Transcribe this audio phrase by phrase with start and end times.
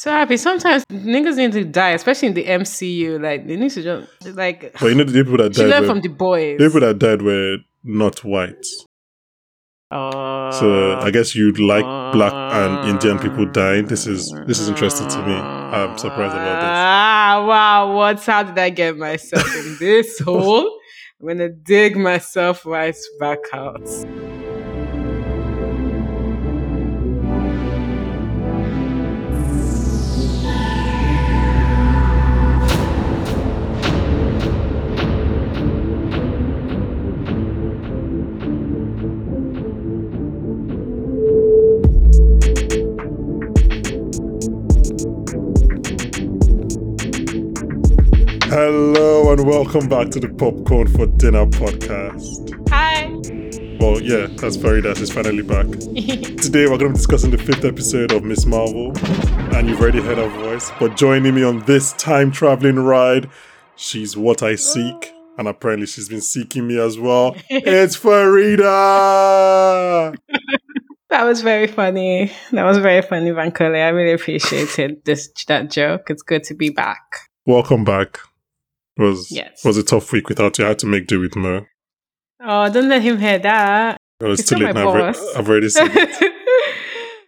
[0.00, 0.38] So happy.
[0.38, 3.20] Sometimes niggas need to die, especially in the MCU.
[3.22, 4.72] Like they need to just like.
[4.80, 5.82] But you know the people that died.
[5.82, 6.56] Were, from the boys.
[6.56, 8.64] the people that died were not white.
[9.90, 10.50] Oh.
[10.52, 11.84] So I guess you'd like
[12.14, 13.88] black and Indian people dying.
[13.88, 15.34] This is this is interesting to me.
[15.34, 16.70] I'm surprised about this.
[16.70, 17.94] Ah, wow.
[17.94, 18.24] What?
[18.24, 20.80] How did I get myself in this hole?
[21.20, 23.86] I'm gonna dig myself right back out.
[48.50, 52.50] Hello and welcome back to the Popcorn for Dinner podcast.
[52.70, 53.06] Hi.
[53.78, 55.66] Well, yeah, that's Faridas is finally back.
[55.68, 58.90] Today we're going to be discussing the fifth episode of Miss Marvel,
[59.54, 60.72] and you've already heard her voice.
[60.80, 63.30] But joining me on this time traveling ride,
[63.76, 67.36] she's what I seek, and apparently she's been seeking me as well.
[67.50, 68.58] It's Farida.
[71.10, 72.32] That was very funny.
[72.50, 73.80] That was very funny, Bankole.
[73.80, 76.10] I really appreciated this that joke.
[76.10, 76.98] It's good to be back.
[77.46, 78.18] Welcome back.
[79.00, 79.64] Was Yes.
[79.64, 80.64] was a tough week without you.
[80.66, 81.66] I had to make do with Mo.
[82.42, 83.96] Oh, don't let him hear that.
[84.20, 84.90] It was He's too late now.
[84.90, 85.34] I've, boss.
[85.36, 86.32] I've already said it.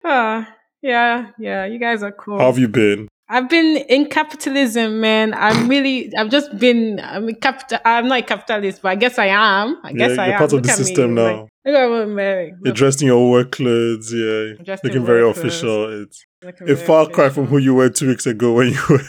[0.05, 0.49] Ah,
[0.83, 1.65] yeah, yeah.
[1.67, 2.39] You guys are cool.
[2.39, 3.09] How have you been?
[3.29, 5.33] I've been in capitalism, man.
[5.33, 6.13] I'm really.
[6.17, 7.01] I've just been.
[7.03, 7.79] I'm a capital.
[7.85, 9.79] I'm not a capitalist, but I guess I am.
[9.83, 10.39] I guess Yeah, I you're am.
[10.39, 11.49] part of Look the at me, system like, now.
[11.65, 12.59] look at what I'm wearing.
[12.63, 14.57] You're dressed in your work clothes, yeah.
[14.59, 15.47] I'm dressed in Looking very work clothes.
[15.47, 16.03] official.
[16.03, 19.01] It's Looking a far cry from who you were two weeks ago when you were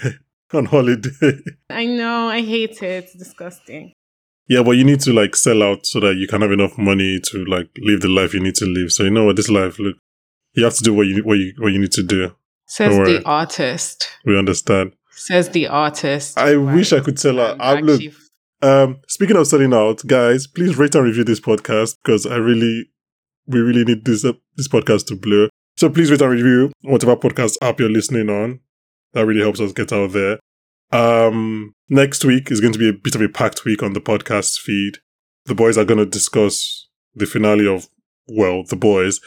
[0.54, 1.10] on holiday.
[1.70, 2.28] I know.
[2.28, 3.06] I hate it.
[3.06, 3.94] It's disgusting.
[4.48, 7.20] Yeah, but you need to like sell out so that you can have enough money
[7.28, 8.92] to like live the life you need to live.
[8.92, 9.96] So you know what this life look.
[10.54, 12.36] You have to do what you what you what you need to do.
[12.66, 14.10] Says the artist.
[14.26, 14.94] We understand.
[15.12, 16.38] Says the artist.
[16.38, 17.58] I wish I could sell out.
[17.60, 18.02] I'm I'm look.
[18.62, 22.86] Um, speaking of selling out, guys, please rate and review this podcast because I really,
[23.46, 25.50] we really need this uh, this podcast to blow.
[25.76, 28.62] So please rate and review whatever podcast app you're listening on.
[29.14, 30.40] That really helps us get out there.
[30.92, 34.02] Um, next week is going to be a bit of a packed week on the
[34.02, 34.98] podcast feed.
[35.46, 37.88] The boys are going to discuss the finale of
[38.28, 39.20] well, the boys,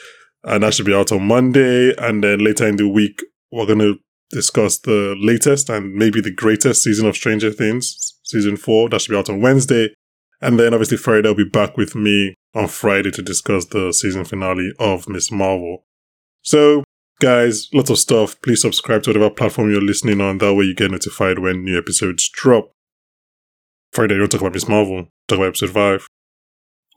[0.45, 1.95] and that should be out on Monday.
[1.99, 3.21] And then later in the week,
[3.53, 3.99] we're going to
[4.31, 8.89] discuss the latest and maybe the greatest season of Stranger Things, season four.
[8.89, 9.95] That should be out on Wednesday.
[10.41, 14.25] And then obviously Friday will be back with me on Friday to discuss the season
[14.25, 15.85] finale of Miss Marvel.
[16.43, 16.85] So,
[17.21, 18.41] guys, lots of stuff.
[18.43, 20.39] Please subscribe to whatever platform you're listening on.
[20.39, 22.71] That way you get notified when new episodes drop.
[23.93, 25.09] Friday, you want to talk about Miss Marvel?
[25.29, 26.07] Talk about episode five.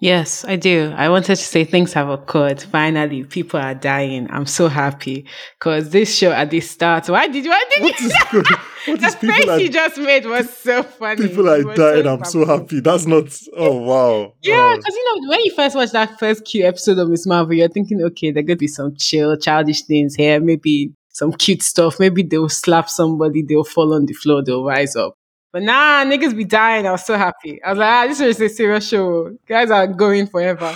[0.01, 0.93] Yes, I do.
[0.95, 2.61] I wanted to say things have occurred.
[2.61, 4.27] Finally, people are dying.
[4.31, 5.25] I'm so happy
[5.59, 7.09] because this show at the start.
[7.09, 7.51] Why did you?
[7.51, 8.55] Why did What you?
[8.91, 11.27] What the face are, you just made was so funny.
[11.27, 12.07] people are dying?
[12.07, 12.79] I'm so happy.
[12.79, 13.25] That's not.
[13.55, 14.33] Oh wow.
[14.41, 14.77] Yeah, Oh.
[14.77, 17.67] because you know when you first watch that first cute episode of Miss Marvel, you're
[17.69, 21.99] thinking, okay, there could be some chill, childish things here, maybe some cute stuff.
[21.99, 25.15] Maybe they'll slap somebody, they'll fall on the floor, they'll rise up.
[25.51, 26.85] But nah, niggas be dying.
[26.85, 27.59] I was so happy.
[27.63, 29.35] I was like, ah, this is a serious show.
[29.47, 30.75] Guys are going forever.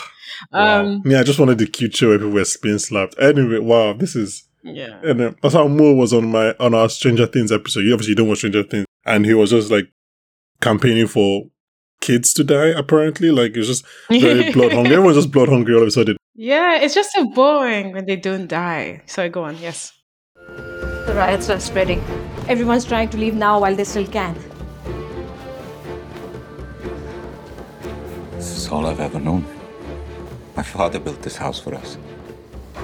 [0.51, 0.79] Wow.
[0.81, 3.13] Um, yeah, I just wanted the cute show where people were being slapped.
[3.19, 4.99] Anyway, wow, this is yeah.
[5.03, 7.81] and uh, that's how Mo was on my on our Stranger Things episode.
[7.81, 9.85] You obviously don't watch Stranger Things, and he was just like
[10.61, 11.43] campaigning for
[12.01, 12.67] kids to die.
[12.67, 14.93] Apparently, like it was just very blood hungry.
[14.93, 16.17] Everyone's just blood hungry all of a sudden.
[16.35, 19.01] yeah, it's just so boring when they don't die.
[19.05, 19.57] Sorry, go on.
[19.57, 19.91] Yes.
[20.35, 21.99] The riots are spreading.
[22.47, 24.35] Everyone's trying to leave now while they still can.
[28.33, 29.45] This is all I've ever known.
[30.55, 31.95] My father built this house for us.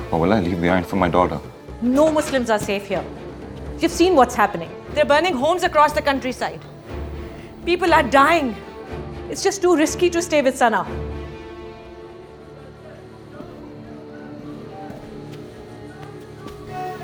[0.09, 1.39] What will I leave behind for my daughter?
[1.81, 3.05] No Muslims are safe here.
[3.79, 4.69] You've seen what's happening.
[4.93, 6.59] They're burning homes across the countryside.
[7.65, 8.55] People are dying.
[9.29, 10.85] It's just too risky to stay with Sana.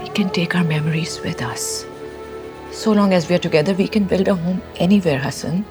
[0.01, 1.85] We can take our memories with us.
[2.71, 5.61] So long as we're together, we can build a home anywhere, Hassan.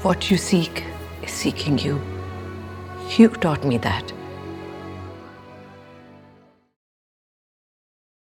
[0.00, 0.84] What you seek
[1.22, 2.00] is seeking you.
[3.18, 4.15] You taught me that.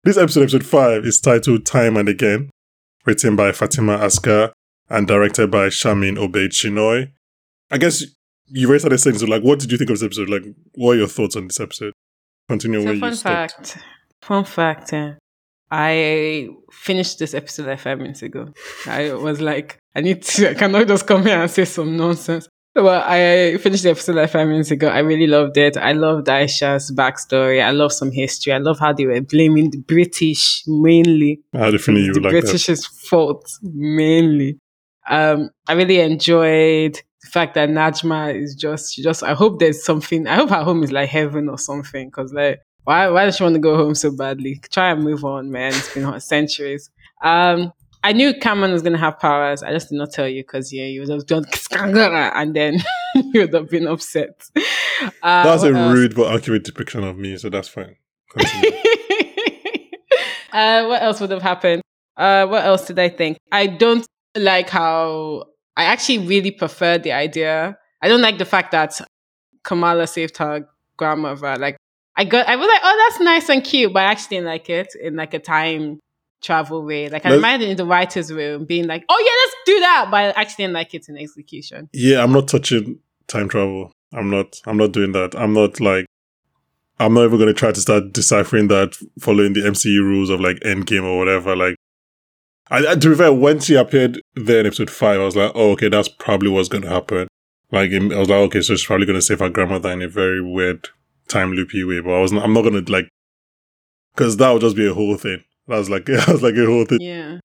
[0.07, 2.49] This episode, episode five, is titled "Time and Again,"
[3.05, 4.53] written by Fatimah Asghar
[4.89, 7.11] and directed by Sharmeen Obaid-Chinoy.
[7.69, 8.05] I guess
[8.45, 9.19] you raised other things.
[9.19, 10.29] So, like, what did you think of this episode?
[10.29, 10.43] Like,
[10.75, 11.91] what are your thoughts on this episode?
[12.47, 13.51] Continue where So you fun stopped.
[13.73, 13.83] fact.
[14.21, 14.93] Fun fact.
[14.93, 15.15] eh,
[15.69, 18.53] I finished this episode like five minutes ago.
[18.85, 20.51] I was like, I need to.
[20.51, 22.47] I cannot just come here and say some nonsense.
[22.77, 24.87] Well, I finished the episode like five minutes ago.
[24.87, 25.77] I really loved it.
[25.77, 27.63] I loved Aisha's backstory.
[27.63, 28.53] I love some history.
[28.53, 31.41] I love how they were blaming the British mainly.
[31.53, 32.43] I definitely you the like that.
[32.43, 34.59] British's fault mainly.
[35.09, 39.23] Um, I really enjoyed the fact that Najma is just, she just.
[39.23, 40.27] I hope there's something.
[40.27, 42.09] I hope her home is like heaven or something.
[42.09, 44.61] Because like, why, why does she want to go home so badly?
[44.71, 45.73] Try and move on, man.
[45.73, 46.91] It's been centuries.
[47.23, 47.73] Um,
[48.03, 49.63] I knew Kamran was gonna have powers.
[49.63, 52.79] I just did not tell you because yeah, you would have done and then
[53.15, 54.43] you would have been upset.
[55.23, 55.93] Uh, That's a else?
[55.93, 57.95] rude but accurate depiction of me, so that's fine.
[60.57, 61.83] Uh, what else would have happened?
[62.15, 63.37] Uh, what else did I think?
[63.51, 64.03] I don't
[64.35, 65.43] like how
[65.75, 67.77] I actually really prefer the idea.
[68.01, 68.99] I don't like the fact that
[69.63, 70.67] Kamala saved her
[70.97, 71.57] grandmother.
[71.57, 71.77] Like
[72.15, 74.67] I got, I was like, oh, that's nice and cute, but I actually didn't like
[74.69, 75.99] it in like a time
[76.41, 77.09] travel way.
[77.09, 80.17] Like I Let's- in the writers' room being like, oh yeah, let's do that, but
[80.17, 81.89] I actually didn't like it in execution.
[81.93, 83.91] yeah, I'm not touching time travel.
[84.13, 84.55] I'm not.
[84.65, 85.35] I'm not doing that.
[85.35, 86.05] I'm not like.
[86.99, 90.39] I'm not even going to try to start deciphering that following the MCU rules of
[90.39, 91.55] like Endgame or whatever.
[91.55, 91.75] Like,
[92.71, 95.51] I, I- to be fair, when she appeared there in episode five, I was like,
[95.55, 97.27] oh, okay, that's probably what's going to happen.
[97.71, 100.07] Like, I was like, okay, so she's probably going to save her grandmother in a
[100.07, 100.87] very weird
[101.27, 101.99] time loopy way.
[101.99, 103.09] But I was, not, I'm not going to like,
[104.15, 105.43] because that would just be a whole thing.
[105.67, 106.99] That was like, that was like a whole thing.
[107.01, 107.39] Yeah.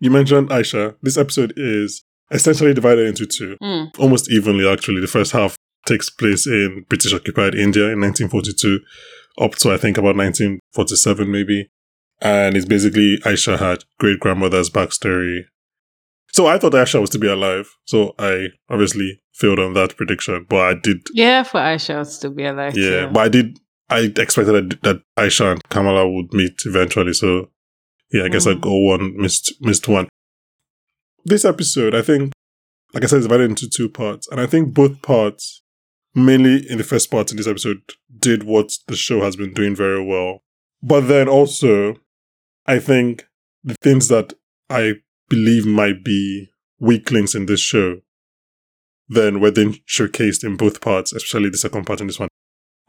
[0.00, 0.96] You mentioned Aisha.
[1.02, 3.90] This episode is essentially divided into two Mm.
[3.98, 5.00] almost evenly actually.
[5.00, 5.56] The first half
[5.86, 8.80] takes place in British occupied India in 1942
[9.40, 11.68] up to I think about 1947 maybe.
[12.20, 15.40] And it's basically Aisha had great grandmother's backstory.
[16.32, 17.68] So I thought Aisha was to be alive.
[17.84, 22.44] So I obviously failed on that prediction, but I did Yeah, for Aisha to be
[22.44, 22.76] alive.
[22.76, 23.12] yeah, too.
[23.12, 23.58] but I did.
[23.90, 27.12] I expected that, that Aisha and Kamala would meet eventually.
[27.12, 27.50] So,
[28.12, 28.60] yeah, I guess I Mm.
[28.60, 30.08] go one missed missed one.
[31.24, 32.32] This episode, I think,
[32.92, 35.62] like I said, is divided into two parts, and I think both parts,
[36.14, 37.82] mainly in the first part in this episode,
[38.18, 40.42] did what the show has been doing very well.
[40.82, 41.96] But then also,
[42.66, 43.26] I think
[43.62, 44.34] the things that
[44.68, 44.94] I
[45.28, 48.00] believe might be weak links in this show,
[49.08, 52.28] then were then showcased in both parts, especially the second part in this one.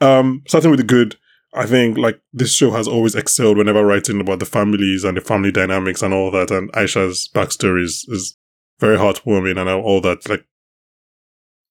[0.01, 1.15] Um, starting with the good,
[1.53, 5.21] I think like this show has always excelled whenever writing about the families and the
[5.21, 6.51] family dynamics and all that.
[6.51, 8.37] And Aisha's backstory is, is
[8.79, 10.27] very heartwarming and all that.
[10.27, 10.45] Like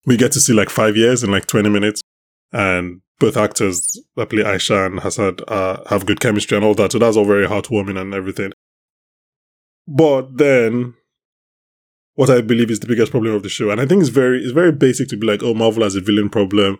[0.06, 2.00] we get to see like five years in like 20 minutes
[2.52, 6.92] and both actors that play Aisha and Hassan uh, have good chemistry and all that.
[6.92, 8.52] So that's all very heartwarming and everything.
[9.86, 10.94] But then
[12.14, 13.70] what I believe is the biggest problem of the show.
[13.70, 16.00] And I think it's very, it's very basic to be like, oh, Marvel has a
[16.00, 16.78] villain problem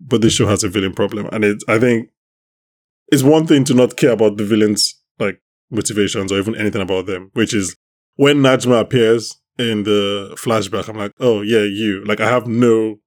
[0.00, 2.10] but this show has a villain problem, and it I think
[3.12, 7.06] it's one thing to not care about the villains like motivations or even anything about
[7.06, 7.74] them, which is
[8.16, 12.04] when Najma appears in the flashback, I'm like, oh yeah, you.
[12.04, 12.98] Like I have no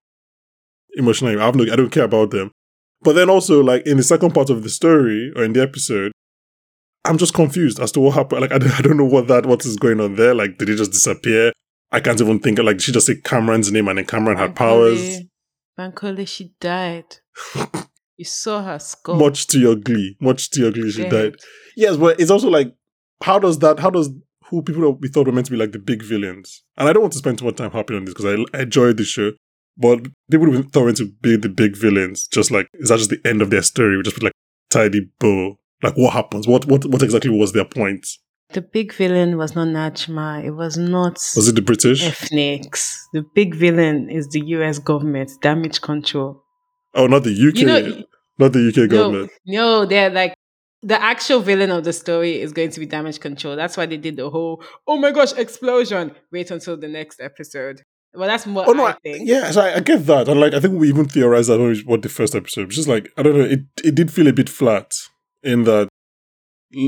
[0.95, 2.51] emotional, I have no, I don't care about them.
[3.01, 6.11] But then also like in the second part of the story or in the episode,
[7.05, 8.41] I'm just confused as to what happened.
[8.41, 10.33] Like I don't, I don't know what that what is going on there.
[10.33, 11.51] Like did he just disappear?
[11.91, 12.59] I can't even think.
[12.59, 15.19] Like she just said Kamran's name and then Kamran had powers.
[15.77, 17.17] Bankole, she died.
[18.17, 19.15] you saw her skull.
[19.15, 21.11] much to your glee, much to your glee, she Dead.
[21.33, 21.35] died.
[21.75, 22.73] Yes, but it's also like,
[23.23, 23.79] how does that?
[23.79, 24.09] How does
[24.49, 26.63] who people we thought were meant to be like the big villains?
[26.77, 28.61] And I don't want to spend too much time harping on this because I, I
[28.63, 29.31] enjoyed the show,
[29.77, 33.09] but people who thought were to be the big villains, just like is that just
[33.09, 33.97] the end of their story?
[33.97, 34.33] We just put like
[34.69, 35.57] tidy bow.
[35.81, 36.47] Like what happens?
[36.47, 38.07] What what what exactly was their point?
[38.53, 40.43] The big villain was not Najma.
[40.43, 42.03] It was not Was it the British?
[42.03, 43.07] ethnics.
[43.13, 46.41] The big villain is the US government, damage control.
[46.95, 47.55] Oh, not the UK.
[47.57, 48.03] You know,
[48.39, 49.31] not the UK government.
[49.45, 50.33] no, they're like
[50.81, 53.55] the actual villain of the story is going to be damage control.
[53.55, 56.13] That's why they did the whole oh my gosh explosion.
[56.31, 57.81] Wait until the next episode.
[58.15, 59.27] Well, that's what Oh no, I I, think.
[59.27, 61.69] yeah, so I, I get that, and like I think we even theorized that when
[61.69, 62.67] we watched the first episode.
[62.67, 64.93] It's just like I don't know, it it did feel a bit flat
[65.41, 65.87] in that.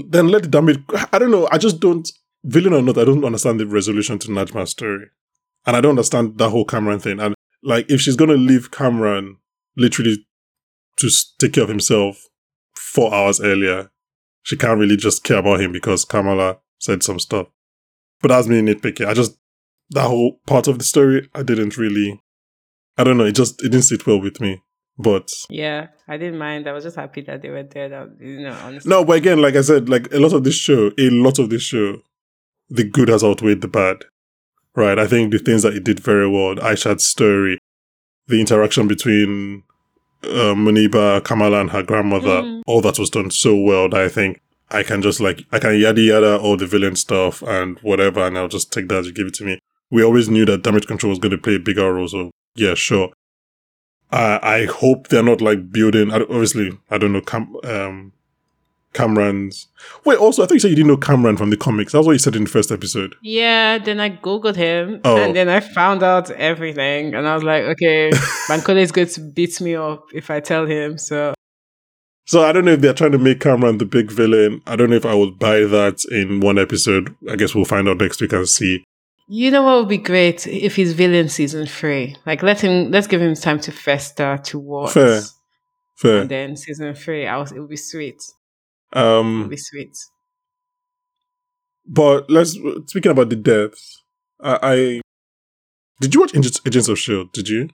[0.10, 0.84] Then let the damage.
[1.12, 1.48] I don't know.
[1.52, 2.10] I just don't
[2.44, 2.98] villain or not.
[2.98, 5.08] I don't understand the resolution to Najma's story,
[5.66, 7.20] and I don't understand that whole Kamran thing.
[7.20, 9.38] And like, if she's gonna leave Kamran
[9.78, 10.26] literally
[10.98, 12.26] to take care of himself
[12.76, 13.90] four hours earlier,
[14.44, 17.48] she can't really just care about him because Kamala said some stuff.
[18.22, 19.08] But that's me nitpicking.
[19.08, 19.38] I just
[19.90, 22.22] that whole part of the story, I didn't really.
[22.98, 23.26] I don't know.
[23.26, 24.62] It just it didn't sit well with me.
[24.98, 26.68] But Yeah, I didn't mind.
[26.68, 27.90] I was just happy that they were there.
[27.90, 28.90] That you know, honestly.
[28.90, 31.50] no, but again, like I said, like a lot of this show, a lot of
[31.50, 32.02] this show,
[32.70, 34.06] the good has outweighed the bad.
[34.76, 34.98] Right.
[35.00, 37.58] I think the things that it did very well, Aisha's story,
[38.28, 39.64] the interaction between
[40.24, 42.62] uh, Muneeba, Kamala, and her grandmother, Mm.
[42.66, 44.40] all that was done so well that I think
[44.72, 48.38] I can just like I can yada yada all the villain stuff and whatever, and
[48.38, 49.60] I'll just take that as you give it to me.
[49.92, 52.74] We always knew that damage control was going to play a bigger role, so yeah,
[52.74, 53.12] sure.
[54.12, 56.12] I I hope they're not like building.
[56.12, 58.12] Obviously, I don't know Cam, um,
[58.94, 59.68] Kamran's.
[60.06, 61.92] Wait, also, I think you said you didn't know Kamran from the comics.
[61.92, 63.16] That's what you said in the first episode.
[63.22, 65.18] Yeah, then I googled him Oh.
[65.18, 68.10] and then I found out everything, and I was like, okay,
[68.48, 70.98] Bankole is going to beat me up if I tell him.
[70.98, 71.34] So
[72.26, 74.62] So I don't know if they're trying to make Kamran the big villain.
[74.66, 77.14] I don't know if I would buy that in one episode.
[77.30, 78.84] I guess we'll find out next week and see.
[79.28, 82.16] You know what would be great if he's villain season three.
[82.26, 85.22] Like let him, let's give him time to fester to what, Fair.
[85.96, 86.22] Fair.
[86.22, 88.22] and then season three, I was, it would be sweet.
[88.94, 89.98] It Um, would be sweet.
[91.86, 92.52] but let's
[92.88, 94.04] speaking about the deaths.
[94.42, 95.02] I, I
[96.02, 97.32] did you watch Agents, Agents of Shield?
[97.32, 97.70] Did you?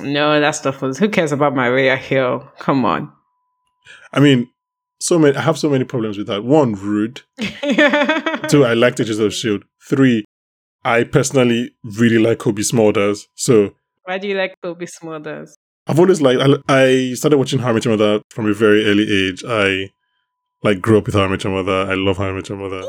[0.00, 0.98] No, that stuff was.
[0.98, 2.48] Who cares about Maria Hill?
[2.60, 3.12] Come on.
[4.12, 4.48] I mean,
[5.02, 5.36] so many.
[5.36, 6.44] I have so many problems with that.
[6.44, 7.22] One, rude.
[8.48, 9.64] Two, I liked Agents of Shield.
[9.88, 10.24] Three,
[10.84, 13.26] I personally really like Cobie Smulders.
[13.34, 15.50] So Why do you like Cobie Smulders?
[15.86, 16.40] I've always liked.
[16.40, 19.42] I, I started watching How I Met Your Mother from a very early age.
[19.46, 19.90] I
[20.62, 21.90] like grew up with How I Met Your Mother.
[21.90, 22.82] I love How I Met Your Mother.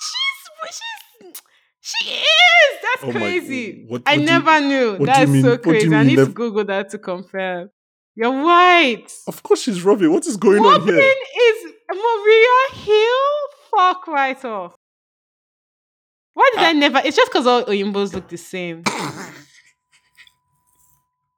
[0.00, 1.42] She's, she's,
[1.80, 2.80] she is.
[2.82, 3.84] That's Oh my- crazy.
[3.88, 4.96] what- I what you- never knew.
[4.98, 5.94] you That's so what do you crazy.
[5.94, 7.70] I need nev- to Google that to confirm.
[8.16, 9.12] You're right.
[9.28, 10.10] Of course, she's Robin.
[10.10, 11.14] What is going Robin on here?
[11.42, 13.30] is Maria Hill.
[13.76, 14.74] Fuck right off.
[16.32, 16.72] Why did I ah.
[16.72, 17.02] never?
[17.04, 18.84] It's just because all Oyinbos look the same.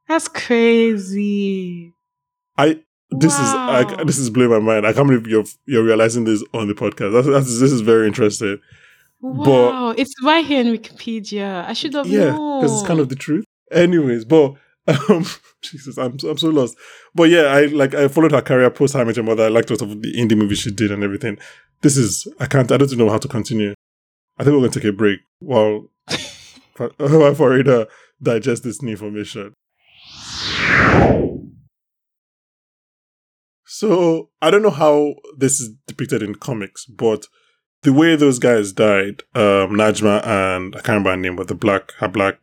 [0.08, 1.92] That's crazy.
[2.56, 2.80] I
[3.11, 4.87] this is I, this is blowing my mind.
[4.87, 7.12] I can't believe you're you're realizing this on the podcast.
[7.12, 8.58] That's, that's this is very interesting.
[9.20, 11.64] Wow, it's right here in Wikipedia.
[11.64, 12.61] I should have Yeah, known.
[12.61, 13.44] because it's kind of the truth.
[13.73, 14.54] Anyways, but
[14.88, 15.25] um,
[15.62, 16.76] Jesus, I'm I'm so lost.
[17.14, 19.45] But yeah, I like I followed her career post How I Met Your Mother.
[19.45, 21.38] I liked a lot of the indie movies she did and everything.
[21.83, 23.75] This is I can't I don't know how to continue.
[24.38, 25.88] I think we're gonna take a break while
[26.78, 27.87] while Farida
[28.23, 29.54] digest this new information.
[33.66, 37.26] So I don't know how this is depicted in comics, but
[37.83, 41.54] the way those guys died, um, Najma and I can't remember her name, but the
[41.54, 42.38] black, her black,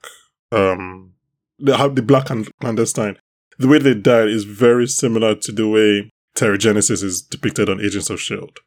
[0.52, 1.15] um,
[1.58, 3.18] the, the black and clandestine,
[3.58, 8.10] the way they died is very similar to the way Terrigenesis is depicted on Agents
[8.10, 8.60] of Shield.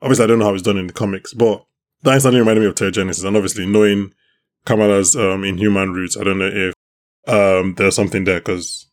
[0.00, 1.64] Obviously, I don't know how it's done in the comics, but
[2.02, 4.12] that instantly reminded me of Terrigenesis, and obviously knowing
[4.64, 6.74] Kamala's um, inhuman roots, I don't know if
[7.26, 8.86] um, there's something there because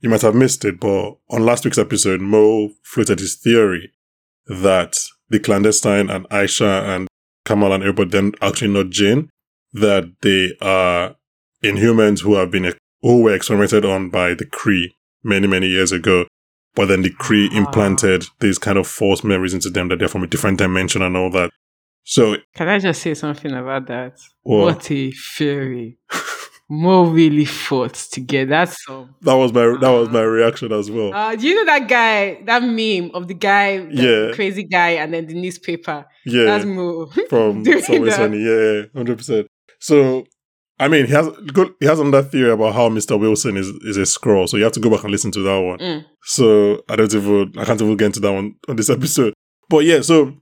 [0.00, 3.92] you might have missed it, but on last week's episode, Mo floated his theory
[4.46, 4.98] that
[5.30, 7.08] the clandestine and Aisha and
[7.44, 9.30] Kamal and everybody then actually not Jane,
[9.72, 11.16] that they are
[11.62, 12.72] inhumans who have been
[13.04, 14.86] who were experimented on by the Kree
[15.22, 16.24] many many years ago,
[16.74, 17.58] but then the Kree Wow.
[17.58, 21.16] implanted these kind of false memories into them that they're from a different dimension and
[21.16, 21.50] all that.
[22.06, 24.18] So, Can I just say something about that?
[24.42, 24.64] What?
[24.64, 25.96] What a fairy.
[26.70, 29.14] Mo really fought to get that song.
[29.20, 31.12] that was my that was my reaction as well.
[31.14, 34.34] Uh, do you know that guy, that meme of the guy, the Yeah.
[34.34, 36.06] crazy guy, and then the newspaper?
[36.24, 37.06] yeah, That's Mo.
[37.28, 38.10] from Somewhere.
[38.10, 38.38] Sunny.
[38.42, 39.46] Yeah, hundred percent.
[39.78, 40.24] So,
[40.78, 41.72] I mean, he has good.
[41.78, 44.48] He has another theory about how Mister Wilson is is a Skrull.
[44.48, 45.78] So you have to go back and listen to that one.
[45.78, 46.04] Mm.
[46.22, 47.52] So I don't even.
[47.56, 49.34] I can't even get into that one on this episode.
[49.68, 50.34] But yeah, so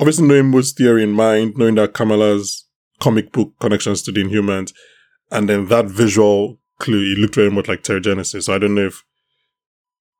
[0.00, 2.64] obviously knowing Mo's theory in mind, knowing that Kamala's
[3.00, 4.72] comic book connections to the Inhumans,
[5.32, 8.44] and then that visual clue, it looked very much like Terrigenesis.
[8.44, 9.02] So I don't know if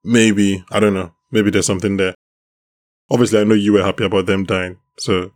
[0.03, 1.15] maybe I don't know.
[1.31, 2.15] Maybe there's something there.
[3.09, 4.79] Obviously, I know you were happy about them dying.
[4.99, 5.31] So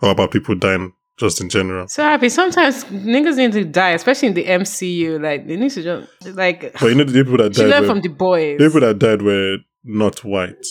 [0.00, 1.88] how about people dying just in general?
[1.88, 2.28] So happy.
[2.28, 5.20] Sometimes niggas need to die, especially in the MCU.
[5.22, 6.72] Like they need to just like.
[6.74, 8.58] But you know the people that died were, from the boys.
[8.58, 10.66] the people that died were not white.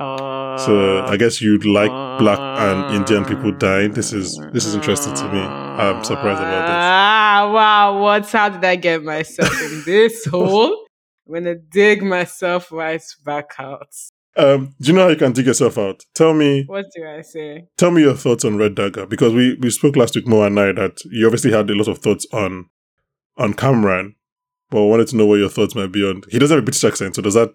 [0.00, 3.92] Oh, So I guess you'd like black and Indian people dying.
[3.92, 5.40] This is this is interesting to me.
[5.40, 6.76] I'm surprised about this.
[6.76, 8.00] Ah, wow.
[8.02, 8.30] What?
[8.30, 10.86] How did I get myself in this hole?
[11.26, 13.92] I'm gonna dig myself right back out.
[14.38, 16.04] Um, do you know how you can dig yourself out?
[16.14, 17.66] Tell me, What do I say?
[17.76, 20.58] tell me your thoughts on Red Dagger because we we spoke last week, Mo and
[20.58, 22.66] I, that you obviously had a lot of thoughts on
[23.36, 24.14] on Kamran,
[24.70, 26.22] but I wanted to know what your thoughts might be on.
[26.30, 27.50] He doesn't have a British accent, so does that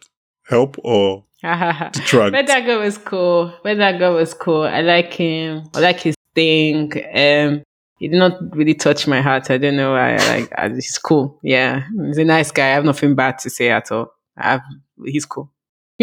[0.49, 2.33] help or detract?
[2.33, 3.53] Red Dagger was cool.
[3.63, 4.63] Red Dagger was cool.
[4.63, 5.63] I like him.
[5.73, 6.91] I like his thing.
[7.15, 7.63] Um,
[7.97, 9.49] he did not really touch my heart.
[9.51, 10.15] I don't know why.
[10.15, 10.75] I like.
[10.75, 11.39] He's cool.
[11.43, 12.65] Yeah, he's a nice guy.
[12.71, 14.07] I have nothing bad to say at all.
[14.35, 14.61] I have,
[15.05, 15.49] he's cool.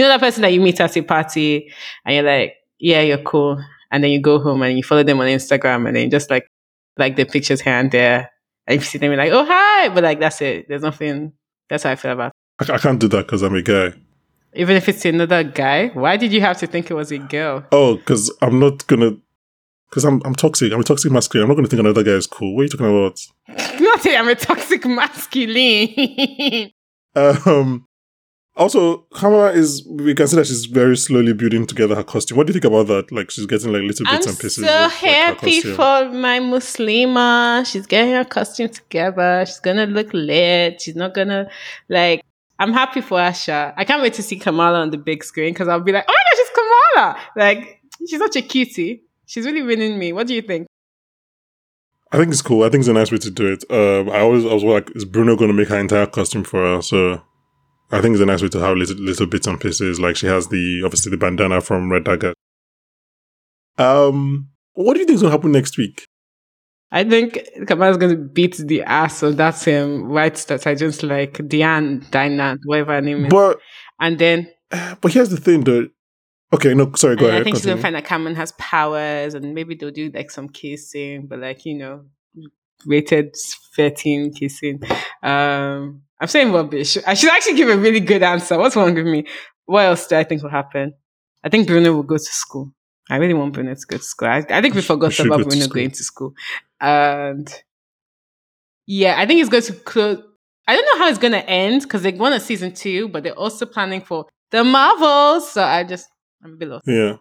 [0.01, 1.71] You know that person that you meet at a party
[2.07, 5.21] and you're like, yeah, you're cool, and then you go home and you follow them
[5.21, 6.47] on Instagram and then you just like
[6.97, 8.31] like the pictures here and there,
[8.67, 10.69] and you see them, you're like, oh hi, but like that's it.
[10.71, 11.35] There's nothing.
[11.69, 12.33] That's how I feel about.
[12.61, 13.93] I, I can't do that because I'm a guy.
[14.55, 17.67] Even if it's another guy, why did you have to think it was a girl?
[17.71, 19.19] Oh, because I'm not gonna.
[19.91, 20.73] Because I'm I'm toxic.
[20.73, 21.43] I'm a toxic masculine.
[21.43, 22.57] I'm not going to think another guy is cool.
[22.57, 23.21] What are you talking about?
[23.81, 26.71] Not I'm a toxic masculine.
[27.17, 27.89] Um.
[28.61, 29.87] Also, Kamala is.
[29.89, 32.37] We can see that she's very slowly building together her costume.
[32.37, 33.11] What do you think about that?
[33.11, 34.63] Like she's getting like little I'm bits and pieces.
[34.67, 37.65] so of, happy for my Muslima.
[37.65, 39.45] She's getting her costume together.
[39.47, 40.83] She's gonna look lit.
[40.83, 41.49] She's not gonna
[41.89, 42.21] like.
[42.59, 43.73] I'm happy for Asha.
[43.79, 46.13] I can't wait to see Kamala on the big screen because I'll be like, oh
[46.13, 47.19] my gosh, she's Kamala!
[47.35, 49.05] Like she's such a cutie.
[49.25, 50.13] She's really winning me.
[50.13, 50.67] What do you think?
[52.13, 52.65] I think it's cool.
[52.65, 53.65] I think it's a nice way to do it.
[53.71, 56.61] Um, I always, I was like, is Bruno going to make her entire costume for
[56.61, 56.83] her?
[56.83, 57.23] So
[57.93, 59.99] I think it's a nice way to have little, little bits and pieces.
[59.99, 62.35] Like she has the, obviously the bandana from Red Dagger.
[63.79, 66.07] Um, what do you think is going to happen next week?
[66.93, 71.47] I think Kamala's gonna beat the ass of that same white that I just like
[71.47, 73.31] Diane, Dinah, whatever her name is.
[73.31, 73.61] But,
[74.01, 74.51] and then
[75.01, 75.89] but here's the thing though.
[76.53, 77.43] Okay, no, sorry, go ahead.
[77.43, 80.49] I think she's gonna find that Kamran has powers, and maybe they'll do like some
[80.49, 82.07] kissing, but like you know,
[82.87, 83.37] rated
[83.77, 84.81] thirteen kissing.
[85.23, 86.99] Um, I'm saying rubbish.
[87.07, 88.59] I should actually give a really good answer.
[88.59, 89.27] What's wrong with me?
[89.65, 90.93] What else do I think will happen?
[91.43, 92.73] I think Bruno will go to school.
[93.09, 94.29] I really want Bruno to go to school.
[94.29, 96.35] I, I think we forgot should about go Bruno going to school,
[96.81, 97.53] and
[98.87, 100.23] yeah, I think it's going to close.
[100.69, 103.25] I don't know how it's going to end because they want a season two, but
[103.25, 105.51] they're also planning for the Marvels.
[105.51, 106.09] So I just
[106.45, 106.85] I'm a bit lost.
[106.87, 107.17] Yeah.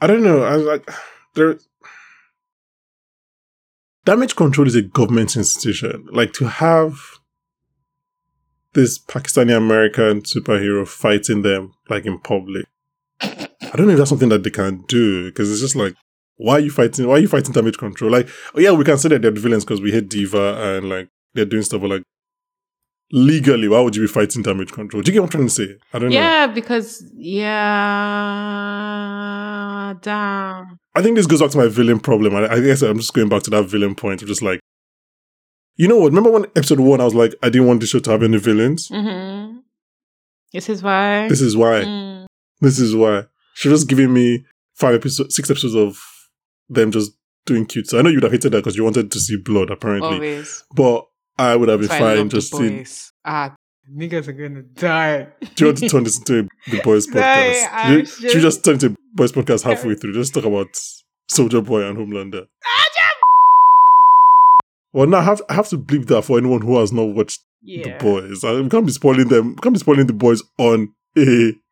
[0.00, 0.42] I don't know.
[0.42, 0.90] I was like,
[1.34, 1.58] there.
[4.04, 6.08] Damage control is a government institution.
[6.10, 6.98] Like to have
[8.74, 12.66] this Pakistani American superhero fighting them like in public.
[13.20, 15.94] I don't know if that's something that they can do because it's just like,
[16.36, 17.06] why are you fighting?
[17.06, 18.10] Why are you fighting damage control?
[18.10, 20.88] Like, oh yeah, we can say that they're the villains because we hate Deever and
[20.88, 22.02] like they're doing stuff, but like
[23.12, 25.02] legally, why would you be fighting damage control?
[25.02, 25.76] Do you get what I'm trying to say?
[25.92, 26.16] I don't know.
[26.16, 27.44] Yeah, because yeah,
[30.00, 30.78] damn.
[30.94, 32.34] I think this goes back to my villain problem.
[32.34, 34.60] I, I guess I'm just going back to that villain point of just like,
[35.76, 36.06] you know what?
[36.12, 38.38] Remember when episode one, I was like, I didn't want the show to have any
[38.38, 38.88] villains.
[38.88, 39.58] Mm-hmm.
[40.52, 41.28] This is why.
[41.28, 41.82] This is why.
[41.82, 42.26] Mm.
[42.60, 43.24] This is why.
[43.54, 45.98] She was giving me five episodes, six episodes of
[46.68, 47.12] them just
[47.46, 47.88] doing cute.
[47.88, 50.08] So I know you'd have hated that because you wanted to see blood, apparently.
[50.14, 50.64] Always.
[50.74, 51.06] But
[51.38, 52.86] I would have been That's fine just seeing.
[53.24, 53.54] Ah,
[53.90, 55.28] niggas are gonna die.
[55.54, 57.90] Do you want to turn this into a the boys podcast?
[57.90, 60.12] You- Should we just- just turn a boys podcast halfway through?
[60.14, 60.68] Just talk about
[61.28, 62.46] Soldier Boy and Homelander.
[64.92, 67.40] Well, now I have, I have to bleep that for anyone who has not watched
[67.62, 67.96] Yeah.
[67.98, 68.44] the boys.
[68.44, 69.50] I can't be spoiling them.
[69.50, 71.52] We can't be spoiling the boys on a.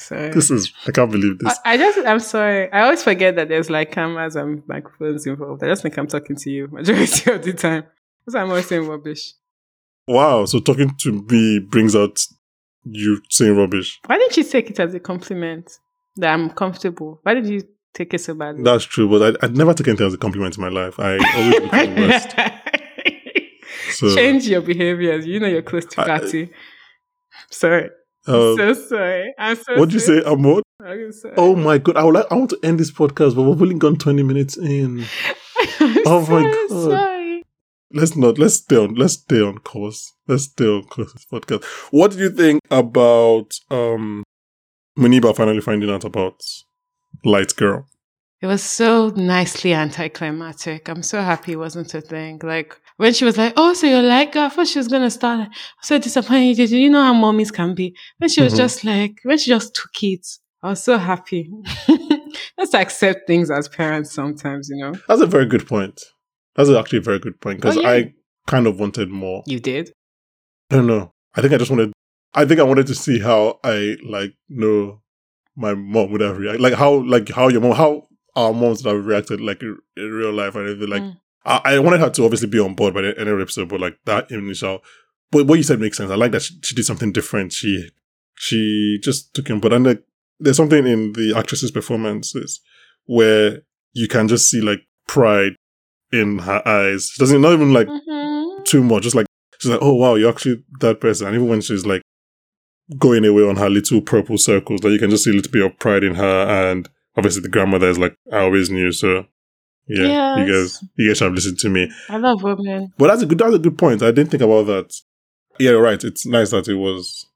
[0.00, 1.58] So This is I can't believe this.
[1.64, 2.70] I just I'm sorry.
[2.72, 5.62] I always forget that there's like cameras and microphones involved.
[5.64, 7.82] I just think I'm talking to you majority of the time.
[8.24, 9.32] Why I'm always saying rubbish.
[10.06, 10.44] Wow.
[10.44, 12.20] So talking to me brings out
[12.84, 13.98] you saying rubbish.
[14.06, 15.78] Why didn't you take it as a compliment
[16.16, 17.18] that I'm comfortable?
[17.24, 17.62] Why did you
[17.98, 18.62] take it so badly?
[18.62, 20.98] That's true, but I, I'd never take anything as a compliment in my life.
[20.98, 22.34] I always look the worst.
[23.90, 25.26] So, Change your behaviors.
[25.26, 26.50] You know you're close to I- party.
[27.50, 27.90] sorry.
[28.26, 29.34] uh, so sorry.
[29.38, 30.62] I'm so what'd you say, Amor?
[31.36, 31.96] Oh my god!
[31.96, 32.26] I would like.
[32.30, 35.04] I want to end this podcast, but we've only gone twenty minutes in.
[36.06, 36.90] Oh my God.
[36.90, 37.42] Sorry.
[37.92, 38.38] Let's not.
[38.38, 38.94] Let's stay on.
[38.94, 40.12] Let's stay on course.
[40.28, 41.12] Let's stay on course.
[41.12, 41.64] This podcast.
[41.90, 44.22] What did you think about um
[44.98, 46.40] Muneeba finally finding out about
[47.24, 47.86] Light Girl?
[48.40, 50.88] It was so nicely anticlimactic.
[50.88, 52.40] I'm so happy it wasn't a thing.
[52.42, 55.48] Like when she was like, "Oh, so you're like," I thought she was gonna start.
[55.82, 56.70] So disappointed.
[56.70, 57.96] You know how mommies can be.
[58.18, 58.58] When she was Mhm.
[58.58, 60.24] just like, when she just took it,
[60.62, 61.50] I was so happy.
[62.58, 64.92] Let's accept things as parents sometimes, you know.
[65.08, 66.00] That's a very good point.
[66.54, 67.88] That's actually a very good point because Oh, yeah.
[67.90, 68.14] I
[68.46, 69.42] kind of wanted more.
[69.46, 69.92] You did.
[70.70, 71.12] I don't know.
[71.34, 71.92] I think I just wanted.
[72.34, 75.02] I think I wanted to see how I like know
[75.58, 78.94] my mom would have reacted, like how like how your mom, how our moms would
[78.94, 80.88] have reacted, like in, in real life and everything.
[80.90, 81.16] Like Mm.
[81.44, 83.68] I, I wanted her to obviously be on board by the end of the episode,
[83.68, 84.80] but like that initial.
[85.30, 86.10] But what you said makes sense.
[86.10, 87.52] I like that she, she did something different.
[87.52, 87.88] She
[88.36, 90.02] she just took him, but then like,
[90.40, 92.60] there's something in the actress's performances
[93.06, 93.62] where
[93.94, 95.52] you can just see like pride
[96.12, 97.10] in her eyes.
[97.12, 98.64] She doesn't not even like Mhm.
[98.64, 99.02] too much.
[99.02, 99.26] Just like
[99.58, 101.26] she's like, oh wow, you're actually that person.
[101.26, 102.02] And even when she's like
[102.96, 105.64] going away on her little purple circles, that you can just see a little bit
[105.64, 106.70] of pride in her.
[106.70, 108.92] And obviously the grandmother is like, I always knew.
[108.92, 109.26] So
[109.86, 111.90] yeah, you guys, you guys should have listened to me.
[112.08, 112.92] I love women.
[112.96, 114.02] But that's a good, that's a good point.
[114.02, 114.94] I didn't think about that.
[115.58, 116.02] Yeah, you're right.
[116.02, 117.26] It's nice that it was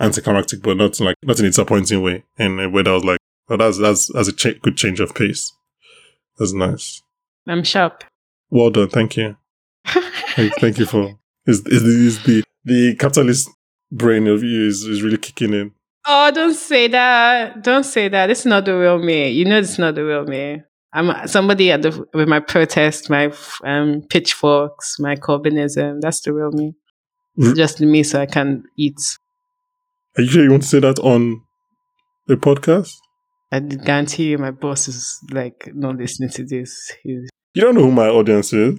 [0.00, 2.24] anticlimactic, but not like not in a disappointing way.
[2.38, 3.18] In a way that was like,
[3.50, 5.52] oh, that's that's that's a cha- good change of pace.
[6.38, 7.02] That's nice.
[7.46, 8.04] I'm sharp.
[8.48, 8.88] Well done.
[8.88, 9.36] Thank you.
[10.36, 13.50] Thank, thank you for is is the, is the the capitalist
[13.90, 15.72] brain of you is, is really kicking in.
[16.06, 17.62] Oh, don't say that.
[17.62, 18.30] Don't say that.
[18.30, 19.30] It's not the real me.
[19.30, 20.62] You know it's not the real me.
[20.92, 23.32] I'm somebody at the with my protest, my
[23.64, 26.00] um, pitchforks, my Corbynism.
[26.00, 26.74] That's the real me.
[27.38, 27.54] Mm.
[27.54, 28.98] Just me, so I can eat.
[30.18, 31.42] Are you sure you want to say that on
[32.26, 32.96] the podcast?
[33.52, 36.92] I guarantee you, my boss is like not listening to this.
[37.02, 38.78] He, You don't know who my audience is.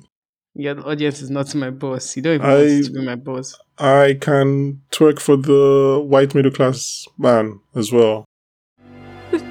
[0.54, 2.16] Your audience is not my boss.
[2.16, 3.58] You don't even I- want to be my boss.
[3.78, 8.26] I can twerk for the white middle class man as well.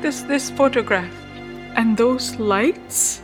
[0.02, 1.12] This this photograph
[1.76, 3.22] and those lights.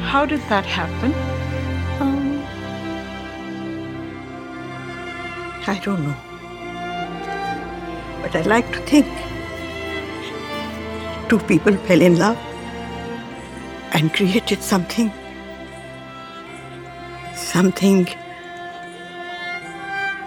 [0.00, 1.12] How did that happen?
[2.00, 2.42] Um,
[5.66, 6.16] I don't know.
[8.22, 9.06] But I like to think
[11.28, 12.38] two people fell in love
[13.92, 15.12] and created something.
[17.52, 18.06] Something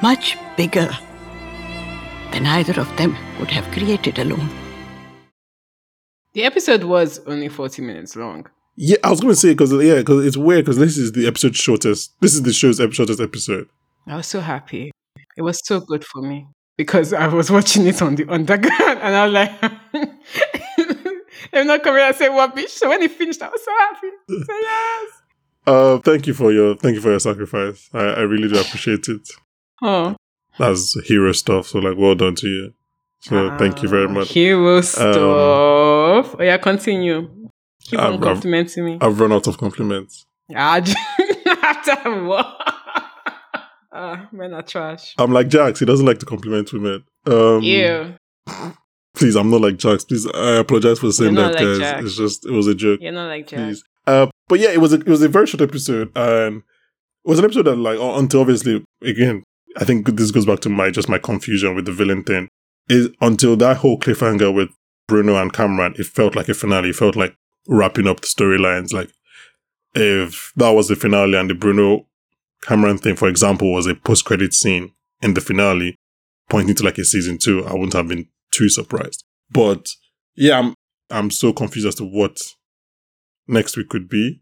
[0.01, 0.89] much bigger
[2.33, 4.49] than either of them would have created alone.
[6.33, 8.47] The episode was only 40 minutes long.
[8.75, 11.25] Yeah, I was going to say because yeah, because it's weird because this is the
[11.25, 12.11] episode shortest.
[12.19, 13.69] This is the show's ep- shortest episode.
[14.05, 14.91] I was so happy.
[15.37, 19.15] It was so good for me because I was watching it on the underground and
[19.15, 19.71] I was like,
[21.53, 22.67] I'm not coming and say what bitch.
[22.67, 24.09] So when it finished, I was so happy.
[24.27, 25.22] So yes.
[25.65, 27.89] Uh, thank you for your thank you for your sacrifice.
[27.93, 29.29] I, I really do appreciate it.
[29.81, 30.15] Oh,
[30.59, 31.67] That's hero stuff.
[31.67, 32.73] So like, well done to you.
[33.21, 34.29] So thank you very Ah, much.
[34.33, 35.15] Hero stuff.
[35.17, 37.29] oh yeah, continue.
[37.85, 38.97] Keep I've- on I've- complimenting me.
[39.01, 40.25] I've run out of compliments.
[40.55, 40.77] Ah,
[41.63, 42.45] After what?
[43.93, 45.13] Ah, men are trash.
[45.17, 45.79] I'm like Jax.
[45.79, 47.03] He doesn't like to compliment women.
[47.25, 48.15] Um, Ew.
[49.15, 50.03] Please, I'm not like Jax.
[50.03, 51.77] Please, I apologize for saying that, like guys.
[51.79, 52.03] Jax.
[52.05, 52.99] It's just it was a joke.
[53.01, 53.59] You're not like Jack.
[53.59, 53.83] please.
[54.05, 57.39] Uh, but yeah, it was a, it was a very short episode, and it was
[57.39, 59.43] an episode that like until obviously again,
[59.77, 62.47] I think this goes back to my just my confusion with the villain thing.
[62.89, 64.69] Is until that whole cliffhanger with
[65.07, 66.89] Bruno and Kamran, it felt like a finale.
[66.89, 67.35] It felt like
[67.67, 68.91] wrapping up the storylines.
[68.91, 69.09] Like
[69.95, 72.07] if that was the finale and the Bruno
[72.61, 75.95] Kamran thing, for example, was a post credit scene in the finale,
[76.49, 79.23] pointing to like a season two, I wouldn't have been too surprised.
[79.49, 79.89] But
[80.35, 80.73] yeah, I'm
[81.09, 82.37] I'm so confused as to what
[83.47, 84.41] next week could be.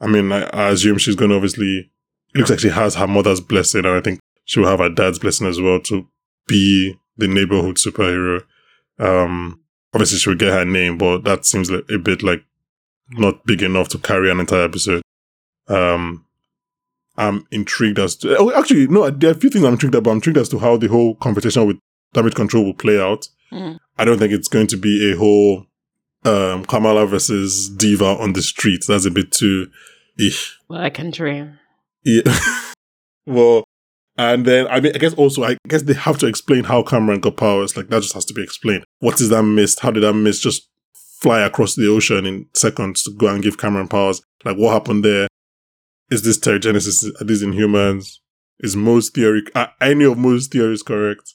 [0.00, 1.90] I mean, I, I assume she's going to obviously.
[2.34, 4.88] It looks like she has her mother's blessing, and I think she will have her
[4.88, 6.06] dad's blessing as well to
[6.46, 8.42] be the neighborhood superhero.
[8.98, 9.60] Um,
[9.92, 12.42] obviously, she will get her name, but that seems like a bit like
[13.10, 15.02] not big enough to carry an entire episode.
[15.68, 16.24] Um,
[17.16, 18.36] I'm intrigued as to.
[18.38, 20.10] Oh, actually, no, there are a few things I'm intrigued about.
[20.10, 21.78] I'm intrigued as to how the whole competition with
[22.14, 23.28] damage control will play out.
[23.52, 23.78] Mm.
[23.98, 25.66] I don't think it's going to be a whole
[26.24, 28.84] um, Kamala versus Deever on the street.
[28.86, 29.70] That's a bit too.
[30.18, 30.58] Ish.
[30.68, 31.58] Well, I can dream.
[32.04, 32.22] Yeah.
[33.26, 33.64] well,
[34.16, 37.20] and then I mean, I guess also, I guess they have to explain how Kamran
[37.20, 37.76] got powers.
[37.76, 38.84] Like that just has to be explained.
[39.00, 39.80] What is that mist?
[39.80, 43.58] How did that mist just fly across the ocean in seconds to go and give
[43.58, 44.20] Kamran powers?
[44.44, 45.28] Like what happened there?
[46.10, 47.08] Is this Terrigenesis?
[47.20, 48.18] Are these Inhumans?
[48.60, 49.42] Is Mo's theory?
[49.54, 51.34] Are any of Mo's theories correct?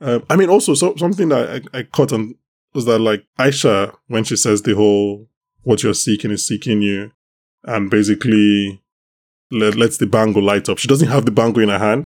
[0.00, 2.34] Um, I mean, also so, something that I, I caught on
[2.74, 5.28] was that like Aisha when she says the whole
[5.62, 7.12] "what you're seeking is seeking you,"
[7.64, 8.82] and basically
[9.50, 10.78] let, lets the bangle light up.
[10.78, 12.04] She doesn't have the bangle in her hand,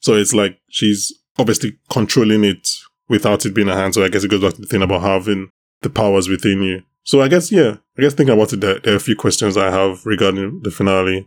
[0.00, 2.68] so it's like she's obviously controlling it
[3.08, 3.94] without it being a hand.
[3.94, 5.50] So I guess it goes back to the thing about having
[5.82, 6.82] the powers within you.
[7.04, 9.56] So I guess yeah, I guess thinking about it, there, there are a few questions
[9.56, 11.26] I have regarding the finale.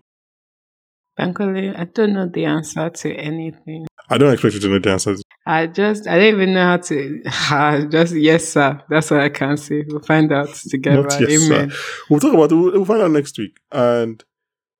[1.19, 3.87] Bankole, I don't know the answer to anything.
[4.09, 5.21] I don't expect you to know the answers.
[5.47, 7.21] I just, I don't even know how to.
[7.27, 8.81] Ah, just yes, sir.
[8.89, 9.83] That's what I can say.
[9.87, 11.03] We'll find out together.
[11.03, 11.69] Not yes, sir.
[12.09, 12.55] We'll talk about it.
[12.55, 13.57] We'll, we'll find out next week.
[13.71, 14.23] And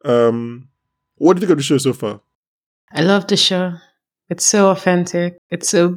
[0.04, 0.70] um,
[1.16, 2.22] what do you think of the show so far?
[2.94, 3.74] I love the show.
[4.30, 5.38] It's so authentic.
[5.52, 5.96] It's so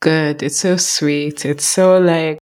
[0.00, 0.42] good.
[0.42, 1.44] It's so sweet.
[1.44, 2.38] It's so like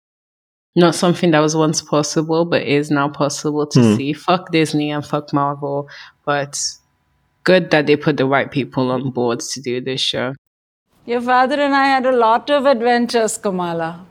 [0.77, 3.97] not something that was once possible, but is now possible to Hmm.
[3.97, 4.13] see.
[4.13, 5.89] Fuck Disney and fuck Marvel,
[6.27, 6.61] but
[7.45, 10.35] good that they put the right people on boards to do this show.
[11.07, 14.07] Your father and I had a lot of adventures, Kamala.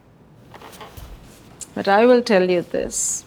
[1.73, 3.25] But I will tell you this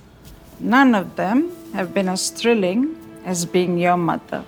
[0.60, 4.44] none of them have been as thrilling as being your mother.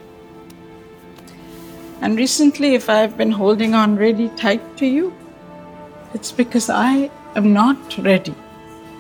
[2.01, 5.13] And recently, if I've been holding on really tight to you,
[6.15, 8.35] it's because I am not ready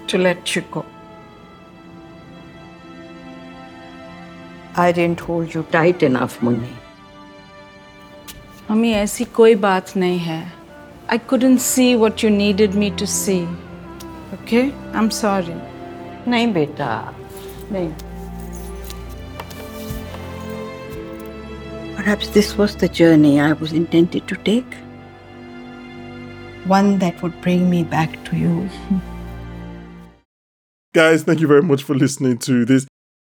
[0.08, 0.84] to let you go.
[4.77, 6.73] I didn't hold you tight enough, Munni.
[8.69, 10.41] Mummy ऐसी कोई बात नहीं है
[11.11, 13.41] आई couldn't see what you needed me to see.
[14.37, 14.63] Okay?
[14.93, 15.57] I'm sorry.
[16.27, 16.89] नहीं बेटा
[17.71, 17.91] नहीं
[21.97, 24.73] Perhaps this was the journey I was intended to take.
[26.71, 28.69] One that would bring me back to you.
[30.93, 32.85] guys, thank you very much for listening to this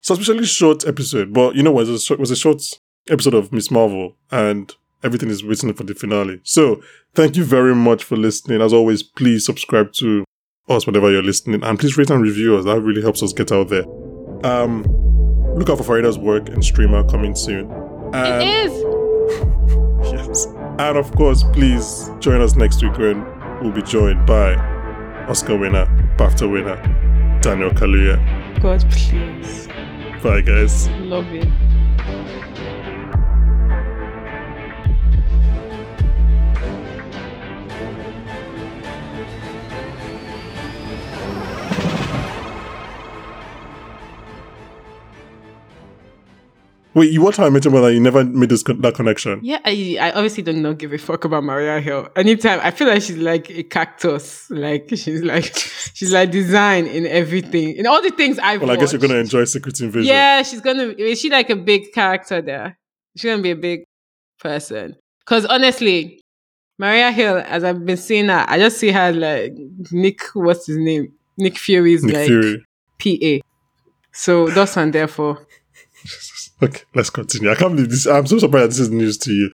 [0.05, 1.33] suspiciously short episode.
[1.33, 1.87] But you know what?
[1.87, 2.63] It was a short, it was a short
[3.11, 6.41] episode of Miss Marvel, and everything is waiting for the finale.
[6.45, 6.81] So
[7.15, 8.61] thank you very much for listening.
[8.61, 10.25] As always, please subscribe to
[10.69, 12.65] us whenever you're listening, and please rate and review us.
[12.67, 13.85] That really helps us get out there.
[14.45, 14.83] Um,
[15.57, 17.71] look out for Farida's work and streamer coming soon.
[18.15, 18.85] And It is.
[20.05, 20.47] Yes.
[20.79, 23.25] And of course, please join us next week when
[23.63, 24.55] we'll be joined by
[25.29, 25.87] Oscar winner,
[26.19, 26.77] BAFTA winner,
[27.41, 28.61] Daniel Kaluuya.
[28.61, 29.67] God, please.
[30.25, 30.89] Bye, guys.
[31.01, 31.74] Love it.
[46.95, 49.41] Wait, you watch How I Met Your Mother, you never made this con- that connection.
[49.43, 52.09] Yeah, I, I obviously don't know, give a fuck about Maria Hill.
[52.15, 54.49] Anytime, I feel like she's like a cactus.
[54.49, 55.45] Like, she's like,
[55.95, 57.75] she's like design in everything.
[57.77, 60.09] In all the things I've Well, I guess you're going to enjoy Secret Invasion.
[60.09, 60.95] Yeah, she's gonna.
[60.97, 62.79] Is she like a big character there?
[63.17, 63.85] She's gonna be a big
[64.39, 64.97] person.
[65.21, 66.21] Because honestly,
[66.79, 69.53] Maria Hill, as I've been seeing her, I just see her like
[69.91, 70.21] Nick.
[70.35, 71.13] What's his name?
[71.37, 73.41] Nick Fury's Nick like Fury.
[73.43, 73.47] PA.
[74.13, 75.45] So that's and therefore.
[76.63, 77.51] Okay, let's continue.
[77.51, 78.07] I can't believe this.
[78.07, 79.51] I'm so surprised this is news to you.